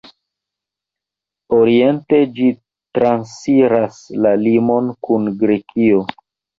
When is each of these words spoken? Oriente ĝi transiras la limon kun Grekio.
Oriente 1.57 2.23
ĝi 2.39 2.49
transiras 2.99 4.03
la 4.25 4.35
limon 4.49 4.93
kun 5.07 5.35
Grekio. 5.47 6.07